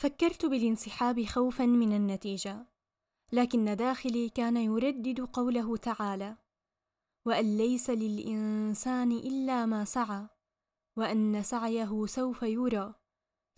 [0.00, 2.66] فكرت بالانسحاب خوفا من النتيجة
[3.32, 6.36] لكن داخلي كان يردد قوله تعالى
[7.26, 10.28] وأن ليس للإنسان إلا ما سعى
[10.98, 12.94] وأن سعيه سوف يرى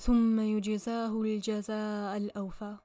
[0.03, 2.79] ثم يجزاه الجزاء الأوفى.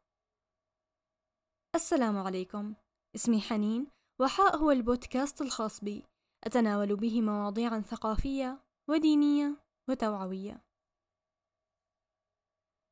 [1.75, 2.73] السلام عليكم
[3.15, 3.87] اسمي حنين
[4.21, 6.03] وحاء هو البودكاست الخاص بي.
[6.43, 9.57] أتناول به مواضيعا ثقافية ودينية
[9.89, 10.72] وتوعوية.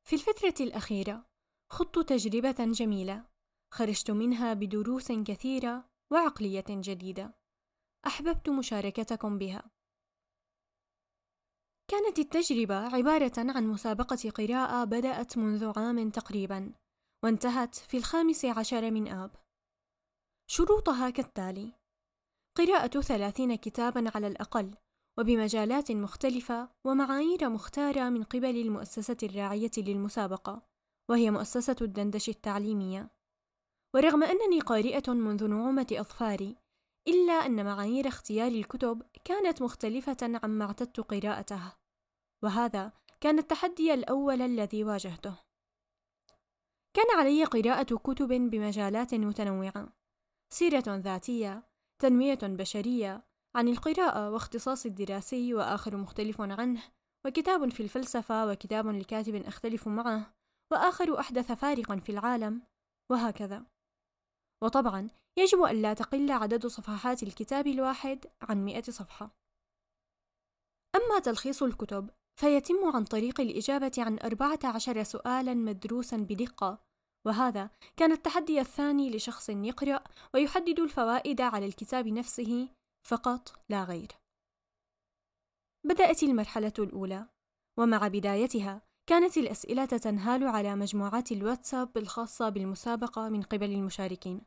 [0.04, 1.26] في الفترة الأخيرة
[1.70, 3.24] خضت تجربة جميلة
[3.72, 7.34] خرجت منها بدروس كثيرة وعقلية جديدة.
[8.06, 9.70] أحببت مشاركتكم بها.
[11.90, 16.74] كانت التجربة عبارة عن مسابقة قراءة بدأت منذ عام تقريبا
[17.24, 19.36] وانتهت في الخامس عشر من آب.
[20.50, 21.72] شروطها كالتالي
[22.56, 24.74] قراءة ثلاثين كتابا على الأقل
[25.18, 30.62] وبمجالات مختلفة ومعايير مختارة من قبل المؤسسة الراعية للمسابقة
[31.08, 33.10] وهي مؤسسة الدندش التعليمية.
[33.94, 36.56] ورغم أنني قارئة منذ نعومة أظفاري
[37.08, 41.72] إلا أن معايير اختيار الكتب كانت مختلفة عما اعتدت قراءته
[42.42, 45.34] وهذا كان التحدي الأول الذي واجهته.
[46.94, 49.88] كان علي قراءة كتب بمجالات متنوعة
[50.50, 56.82] سيرة ذاتية تنمية بشرية عن القراءة واختصاص الدراسي وآخر مختلف عنه
[57.26, 60.34] وكتاب في الفلسفة وكتاب لكاتب أختلف معه
[60.72, 62.62] وآخر أحدث فارقا في العالم
[63.10, 63.66] وهكذا.
[64.62, 69.30] وطبعا يجب أن لا تقل عدد صفحات الكتاب الواحد عن مئة صفحة.
[70.96, 72.10] أما تلخيص الكتب
[72.40, 76.78] فيتم عن طريق الإجابة عن أربعة عشر سؤالا مدروسا بدقة
[77.26, 80.04] وهذا كان التحدي الثاني لشخص يقرأ
[80.34, 82.68] ويحدد الفوائد على الكتاب نفسه
[83.06, 84.08] فقط لا غير.
[85.84, 87.28] بدأت المرحلة الأولى
[87.78, 94.40] ومع بدايتها كانت الأسئلة تنهال على مجموعات الواتساب الخاصة بالمسابقة من قبل المشاركين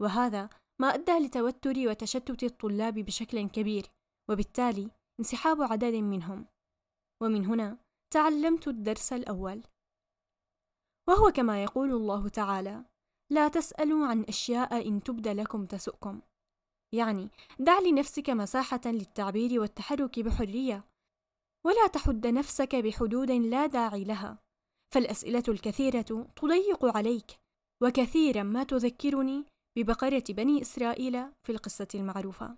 [0.00, 0.48] وهذا
[0.80, 3.86] ما أدى لتوتر وتشتت الطلاب بشكل كبير
[4.30, 4.90] وبالتالي
[5.20, 6.46] انسحاب عدد منهم.
[7.22, 7.78] ومن هنا
[8.10, 9.62] تعلمت الدرس الأول.
[11.08, 12.84] وهو كما يقول الله تعالى
[13.30, 16.20] لا تسألوا عن أشياء إن تبد لكم تسؤكم.
[16.94, 17.28] يعني
[17.58, 20.84] دع لنفسك مساحة للتعبير والتحرك بحرية
[21.66, 24.38] ولا تحد نفسك بحدود لا داعي لها
[24.94, 27.30] فالأسئلة الكثيرة تضيق عليك
[27.82, 29.44] وكثيرا ما تذكرني
[29.78, 32.56] ببقرة بني إسرائيل في القصة المعروفة.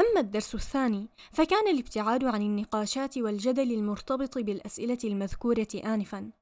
[0.00, 6.32] أما الدرس الثاني فكان الابتعاد عن النقاشات والجدل المرتبط بالأسئلة المذكورة آنفًا،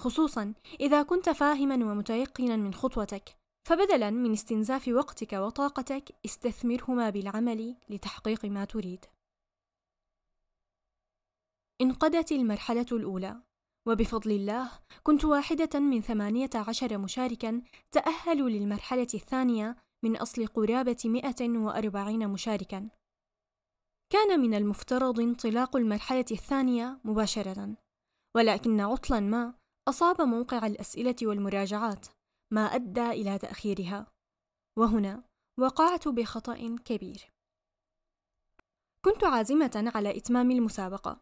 [0.00, 8.44] خصوصًا إذا كنت فاهمًا ومتيقنًا من خطوتك، فبدلًا من استنزاف وقتك وطاقتك استثمرهما بالعمل لتحقيق
[8.44, 9.04] ما تريد.
[11.80, 13.42] انقضت المرحلة الأولى
[13.86, 14.70] وبفضل الله
[15.02, 22.88] كنت واحدة من ثمانية عشر مشاركا تأهلوا للمرحلة الثانية من أصل قرابة مئة وأربعين مشاركا
[24.12, 27.76] كان من المفترض انطلاق المرحلة الثانية مباشرة
[28.36, 29.54] ولكن عطلا ما
[29.88, 32.06] أصاب موقع الأسئلة والمراجعات
[32.50, 34.06] ما أدى إلى تأخيرها.
[34.78, 35.24] وهنا
[35.58, 37.30] وقعت بخطأ كبير.
[39.04, 41.20] كنت عازمة على إتمام المسابقة.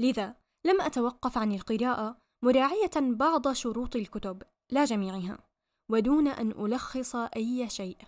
[0.00, 0.36] لذا
[0.66, 4.42] لم أتوقف عن القراءة مراعية بعض شروط الكتب
[4.72, 5.38] لا جميعها
[5.90, 7.98] ودون أن ألخص أي شيء.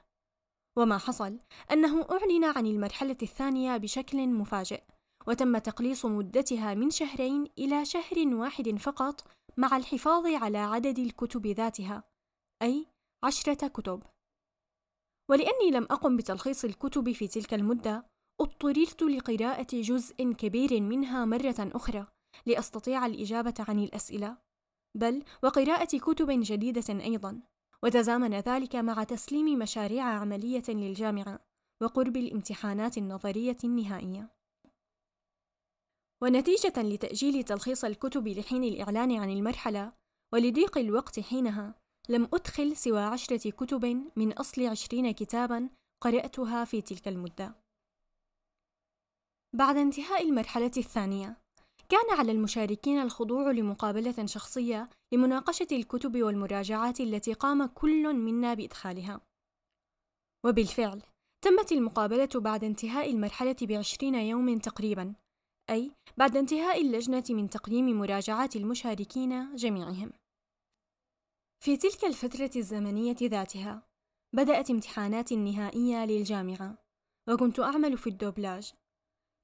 [0.78, 1.38] وما حصل
[1.72, 4.82] أنه أعلن عن المرحلة الثانية بشكل مفاجئ
[5.26, 9.24] وتم تقليص مدتها من شهرين إلى شهر واحد فقط
[9.56, 12.04] مع الحفاظ على عدد الكتب ذاتها.
[12.62, 12.86] أي
[13.24, 14.02] عشرة كتب.
[15.30, 18.06] ولأني لم أقم بتلخيص الكتب في تلك المدة
[18.40, 22.06] اضطررت لقراءة جزء كبير منها مرة أخرى
[22.46, 24.38] لأستطيع الإجابة عن الأسئلة.
[24.94, 27.42] بل وقراءة كتب جديدة أيضا.
[27.82, 31.40] وتزامن ذلك مع تسليم مشاريع عملية للجامعة
[31.82, 34.30] وقرب الامتحانات النظرية النهائية.
[36.22, 39.92] ونتيجة لتأجيل تلخيص الكتب لحين الإعلان عن المرحلة
[40.32, 41.74] ولضيق الوقت حينها
[42.08, 43.84] لم أدخل سوى عشرة كتب
[44.16, 45.68] من أصل عشرين كتابا
[46.02, 47.54] قرأتها في تلك المدة
[49.56, 51.36] بعد انتهاء المرحلة الثانية
[51.88, 59.20] كان على المشاركين الخضوع لمقابلة شخصية لمناقشة الكتب والمراجعات التي قام كل منا بإدخالها.
[60.46, 61.02] وبالفعل،
[61.44, 65.14] تمت المقابلة بعد انتهاء المرحلة بعشرين يوم تقريبا،
[65.70, 70.12] أي بعد انتهاء اللجنة من تقييم مراجعات المشاركين جميعهم.
[71.64, 73.82] في تلك الفترة الزمنية ذاتها،
[74.34, 76.78] بدأت امتحاناتي النهائية للجامعة،
[77.28, 78.72] وكنت أعمل في الدوبلاج،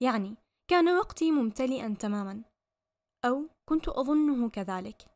[0.03, 0.37] يعني
[0.71, 2.45] كان وقتي ممتلئا تماما.
[3.25, 5.13] أو كنت أظنه كذلك.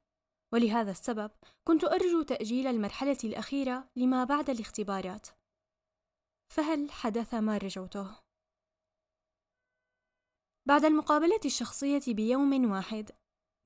[0.53, 1.31] ولهذا السبب
[1.69, 5.29] كنت أرجو تأجيل المرحلة الأخيرة لما بعد الاختبارات.
[6.55, 8.21] فهل حدث ما رجوته؟
[10.69, 13.11] بعد المقابلة الشخصية بيوم واحد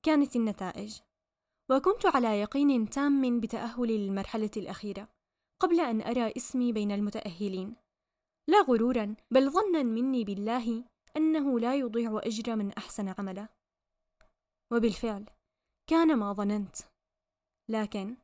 [0.05, 1.01] كانت النتائج
[1.71, 5.07] وكنت على يقين تام بتأهلي للمرحلة الأخيرة
[5.61, 7.75] قبل أن أرى اسمي بين المتأهلين.
[8.49, 10.83] لا غرورا بل ظنا مني بالله
[11.17, 13.49] أنه لا يضيع أجر من أحسن عمله
[14.73, 15.25] وبالفعل
[15.89, 16.75] كان ما ظننت
[17.69, 18.17] لكن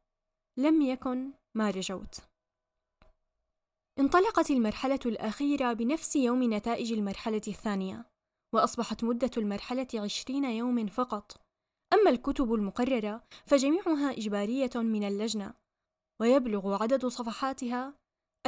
[0.57, 2.19] لم يكن ما رجوت.
[3.99, 8.05] انطلقت المرحلة الأخيرة بنفس يوم نتائج المرحلة الثانية
[8.53, 11.46] وأصبحت مدة المرحلة عشرين يوم فقط.
[11.93, 15.53] أما الكتب المقررة فجميعها إجبارية من اللجنة
[16.21, 17.93] ويبلغ عدد صفحاتها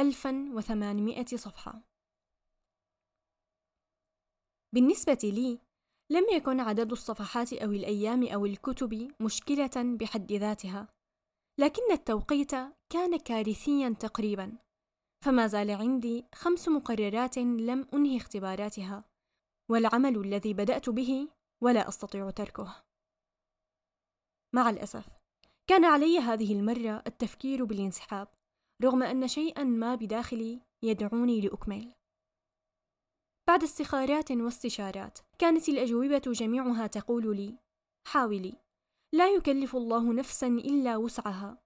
[0.00, 1.82] 1800 صفحة.
[4.74, 5.58] بالنسبة لي
[6.12, 10.88] لم يكن عدد الصفحات أو الأيام أو الكتب مشكلة بحد ذاتها
[11.60, 12.50] لكن التوقيت
[12.92, 14.58] كان كارثيا تقريبا
[15.24, 19.04] فما زال عندي خمس مقررات لم أنهي اختباراتها
[19.70, 21.28] والعمل الذي بدأت به
[21.62, 22.89] ولا أستطيع تركه.
[24.54, 25.08] مع الأسف
[25.66, 28.28] كان علي هذه المرة التفكير بالانسحاب
[28.82, 31.94] رغم أن شيئا ما بداخلي يدعوني لأكمل.
[33.48, 37.58] بعد استخارات واستشارات كانت الأجوبة جميعها تقول لي
[38.06, 38.56] حاولي
[39.14, 41.58] لا يكلف الله نفسا إلا وسعها.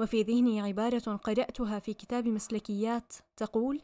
[0.00, 3.82] وفي ذهني عبارة قرأتها في كتاب مسلكيات تقول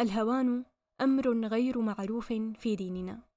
[0.00, 0.64] الهوان
[1.00, 3.31] أمر غير معروف في ديننا.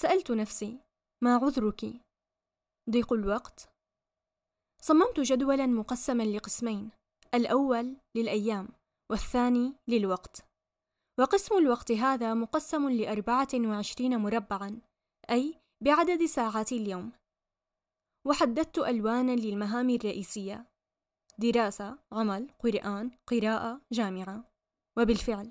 [0.00, 0.78] سألت نفسي
[1.22, 2.00] ما عذرك؟
[2.90, 3.68] ضيق الوقت؟
[4.82, 6.90] صممت جدولا مقسما لقسمين
[7.34, 8.68] الأول للأيام
[9.10, 10.44] والثاني للوقت
[11.18, 14.80] وقسم الوقت هذا مقسم لأربعة وعشرين مربعا
[15.30, 15.54] أي
[15.84, 17.12] بعدد ساعات اليوم
[18.26, 20.66] وحددت ألوانا للمهام الرئيسية
[21.38, 24.44] دراسة، عمل، قرآن، قراءة، جامعة
[24.98, 25.50] وبالفعل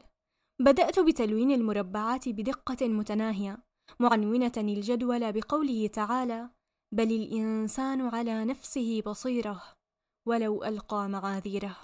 [0.61, 3.68] بدأت بتلوين المربعات بدقة متناهية
[3.99, 6.49] معنونة الجدول بقوله تعالى
[6.93, 9.63] بل الإنسان على نفسه بصيرة
[10.27, 11.77] ولو ألقى معاذيره.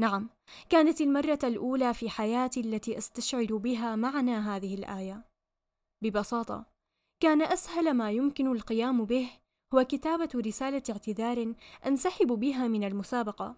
[0.00, 0.30] نعم
[0.68, 5.24] كانت المرة الأولى في حياتي التي أستشعر بها معنى هذه الآية.
[6.02, 6.66] ببساطة
[7.22, 9.30] كان أسهل ما يمكن القيام به
[9.74, 11.54] هو كتابة رسالة اعتذار
[11.86, 13.56] أنسحب بها من المسابقة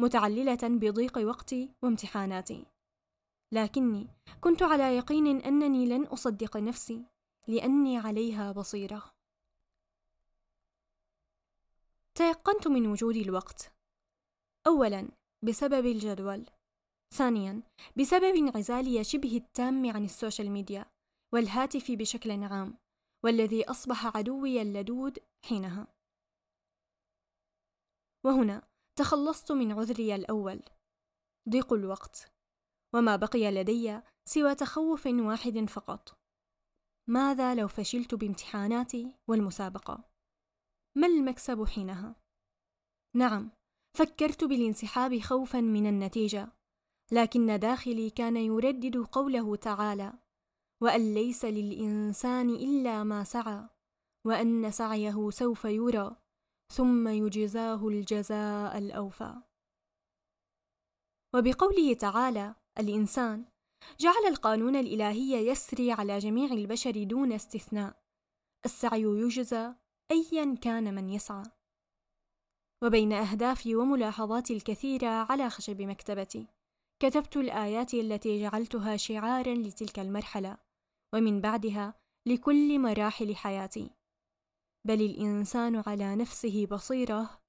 [0.00, 2.66] متعللة بضيق وقتي وامتحاناتي.
[3.52, 4.08] لكني
[4.40, 7.04] كنت على يقين أنني لن أصدق نفسي
[7.46, 9.14] لأني عليها بصيرة.
[12.14, 13.72] تيقنت من وجود الوقت.
[14.66, 15.08] اولا
[15.42, 16.46] بسبب الجدول.
[17.14, 17.62] ثانيا
[17.96, 20.84] بسبب انعزالي شبه التام عن ال social media
[21.32, 22.78] والهاتف بشكل عام
[23.24, 25.86] والذي أصبح عدوي اللدود حينها.
[28.24, 30.62] وهنا تخلصت من عذري الأول.
[31.48, 32.33] ضيق الوقت.
[32.94, 36.18] وما بقي لدي سوى تخوف واحد فقط.
[37.08, 40.04] ماذا لو فشلت بامتحاناتي والمسابقة؟
[40.96, 42.16] ما المكسب حينها؟
[43.16, 43.50] نعم
[43.98, 46.48] فكرت بالانسحاب خوفا من النتيجة
[47.12, 50.12] لكن داخلي كان يردد قوله تعالى
[50.82, 53.68] وأن ليس للإنسان إلا ما سعى
[54.26, 56.16] وأن سعيه سوف يرى
[56.72, 59.34] ثم يجزاه الجزاء الأوفى.
[61.34, 63.44] وبقوله تعالى الإنسان.
[64.00, 67.96] جعل القانون الإلهي يسري على جميع البشر دون استثناء.
[68.64, 69.74] السعي يجزى
[70.10, 71.44] ايا كان من يسعى.
[72.84, 76.46] وبين أهدافي وملاحظاتي الكثيرة على خشب مكتبتي
[77.02, 80.58] كتبت الآيات التي جعلتها شعارا لتلك المرحلة
[81.14, 81.94] ومن بعدها
[82.28, 83.90] لكل مراحل حياتي.
[84.86, 87.40] بل الإنسان على نفسه بصيرة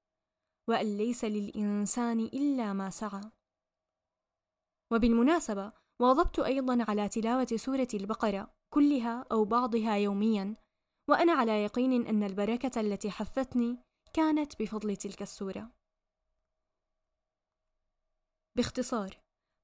[0.70, 3.32] وأن ليس للإنسان إلا ما سعى.
[4.94, 10.56] وبالمناسبة واظبت أيضا على تلاوة سورة البقرة كلها أو بعضها يوميا
[11.10, 13.78] وأنا على يقين أن البركة التي حفتني
[14.14, 15.72] كانت بفضل تلك السورة.
[18.58, 19.18] باختصار،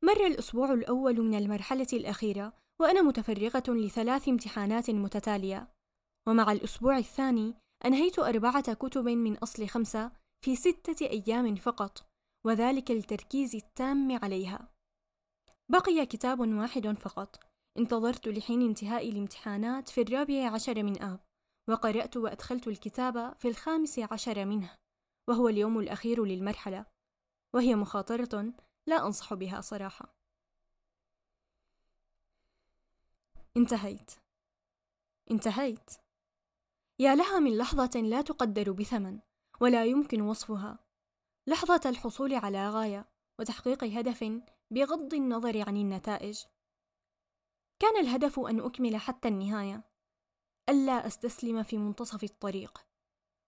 [0.04, 5.68] مر الأسبوع الأول من المرحلة الأخيرة وأنا متفرغة لثلاث امتحانات متتالية،
[6.28, 10.12] ومع الأسبوع الثاني أنهيت أربعة كتب من أصل خمسة
[10.46, 12.06] في ستة أيام فقط،
[12.46, 14.71] وذلك للتركيز التام عليها.
[15.72, 17.40] بقي كتاب واحد فقط،
[17.78, 21.20] انتظرت لحين انتهاء الامتحانات في الرابع عشر من آب،
[21.70, 24.78] وقرأت وأدخلت الكتاب في الخامس عشر منه
[25.28, 26.86] وهو اليوم الأخير للمرحلة
[27.54, 28.54] وهي مخاطرة
[28.88, 30.16] لا أنصح بها صراحة.
[33.58, 34.12] انتهيت.
[35.32, 35.90] انتهيت.
[37.00, 39.20] يا لها من لحظة لا تقدر بثمن
[39.62, 40.80] ولا يمكن وصفها.
[41.48, 43.21] لحظة الحصول على غاية.
[43.42, 46.44] وتحقيق هدف بغض النظر عن النتائج.
[47.80, 49.84] كان الهدف أن أكمل حتى النهاية
[50.70, 52.86] ألا أستسلم في منتصف الطريق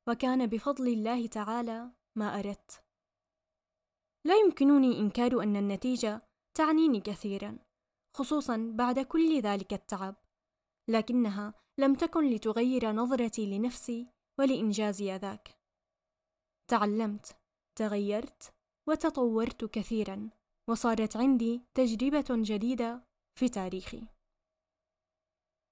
[0.07, 2.83] وكان بفضل الله تعالى ما أردت.
[4.25, 6.21] لا يمكنني إنكار أن النتيجة
[6.53, 7.59] تعنيني كثيرا
[8.17, 10.15] خصوصا بعد كل ذلك التعب
[10.87, 14.07] لكنها لم تكن لتغير نظرتي لنفسي
[14.39, 15.57] ولإنجاز ذاك.
[16.67, 17.37] تعلمت
[17.75, 18.53] تغيرت
[18.89, 20.29] وتطورت كثيرا
[20.69, 23.03] وصارت عندي تجربة جديدة
[23.39, 24.07] في تاريخي.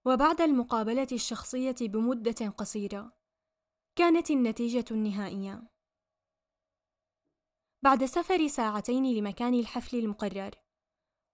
[0.08, 3.14] وبعد المقابلة الشخصية بمدة قصيرة
[3.98, 5.68] كانت النتيجة النهائية.
[7.84, 10.52] بعد سفر ساعتين لمكان الحفل المقرر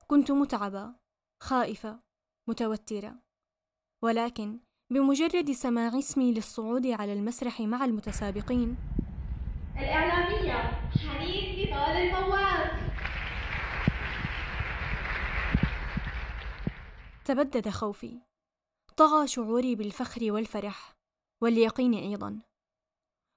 [0.07, 0.95] كنت متعبة
[1.43, 1.99] خائفة
[2.49, 3.27] متوترة.
[4.03, 4.59] ولكن
[4.93, 8.77] بمجرد سماع اسمي للصعود على المسرح مع المتسابقين
[9.77, 11.46] الإعلامية حنين
[12.07, 12.91] المواد
[17.25, 18.21] تبدد خوفي.
[18.97, 20.95] طغى شعوري بالفخر والفرح
[21.41, 22.41] واليقين أيضا.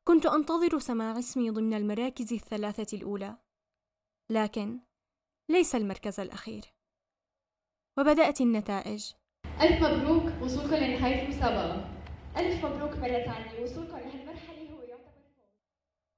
[0.09, 3.37] كنت أنتظر سماع اسمي ضمن المراكز الثلاثة الأولى.
[4.31, 4.81] لكن
[5.49, 6.65] ليس المركز الأخير.
[7.99, 9.13] وبدأت النتائج.
[9.61, 12.01] ألف مبروك وصولكم لنهاية المسابقة.
[12.37, 15.11] ألف مبروك مرة ثانية وصولكم لهالمرحلة هو يعتبر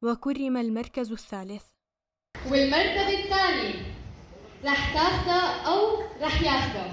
[0.02, 1.71] وكرم المركز الثالث.
[2.50, 3.74] والمرتبة الثانية
[4.64, 6.92] رح تاخدها أو رح ياخدها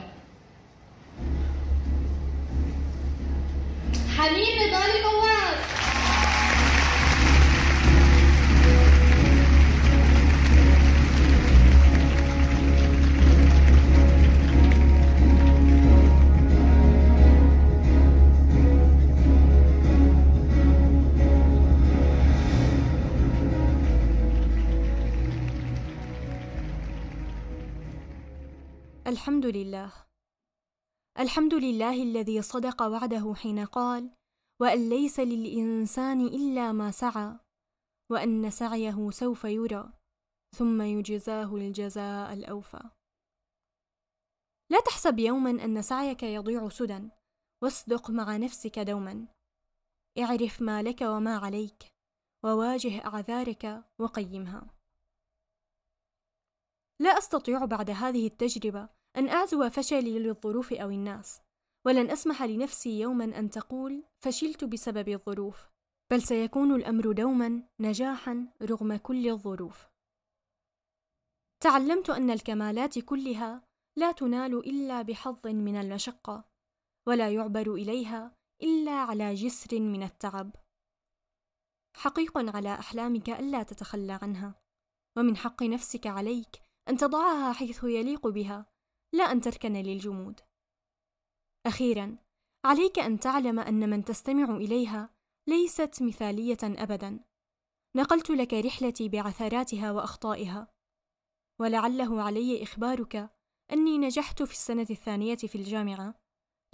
[4.18, 5.29] حنين بضال مواد
[29.10, 29.94] الحمد لله.
[31.20, 34.12] الحمد لله الذي صدق وعده حين قال
[34.62, 37.40] وأن ليس للإنسان إلا ما سعى
[38.12, 39.94] وأن سعيه سوف يرى
[40.56, 42.80] ثم يجزاه الجزاء الأوفى.
[44.72, 47.10] لا تحسب يوما أن سعيك يضيع سدى
[47.64, 49.28] واصدق مع نفسك دوما.
[50.20, 51.84] اعرف ما لك وما عليك
[52.46, 54.68] وواجه أعذارك وقيمها.
[57.02, 61.42] لا أستطيع بعد هذه التجربة أن أعزو فشلي للظروف أو الناس
[61.86, 65.70] ولن أسمح لنفسي يوما أن تقول فشلت بسبب الظروف
[66.12, 69.90] بل سيكون الأمر دوما نجاحا رغم كل الظروف.
[71.60, 73.62] تعلمت أن الكمالات كلها
[73.96, 76.44] لا تنال إلا بحظ من المشقه
[77.08, 80.56] ولا يعبر إليها إلا على جسر من التعب.
[81.96, 84.56] حقيق على أحلامك ألا تتخلى عنها
[85.18, 88.66] ومن حق نفسك عليك أن تضعها حيث يليق بها
[89.14, 90.40] لا أن تركن للجمود
[91.66, 92.18] أخيرا
[92.66, 95.10] عليك أن تعلم أن من تستمع إليها
[95.48, 97.20] ليست مثالية ابدا.
[97.96, 100.68] نقلت لك رحلتي بعثراتها وأخطائها.
[101.62, 103.30] ولعله علي إخبارك
[103.72, 106.16] أني نجحت في السنة الثانية في الجامعة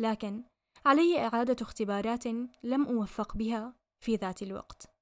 [0.01, 0.44] لكن
[0.86, 2.27] علي إعادة اختبارات
[2.63, 4.96] لم أوفق بها في ذات الوقت.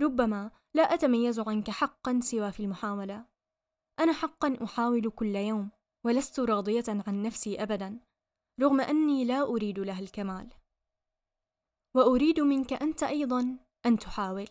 [0.00, 3.26] ربما لا أتميز عنك حقا سوى في المحاولة.
[4.00, 5.70] أنا حقا أحاول كل يوم.
[6.04, 8.00] ولست راضية عن نفسي ابدا
[8.60, 10.50] رغم أني لا أريد لها الكمال.
[11.94, 14.48] وأريد منك أنت أيضا أن تحاول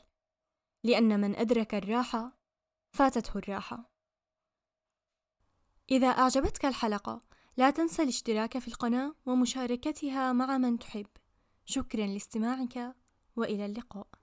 [0.84, 2.40] لأن من أدرك الراحة
[2.92, 3.92] فاتته الراحة.
[5.92, 7.22] إذا أعجبتك الحلقة
[7.58, 11.08] لا تنسى الاشتراك في القناة ومشاركتها مع من تحب.
[11.66, 12.96] شكرا لاستماعك
[13.36, 14.19] وإلى اللقاء.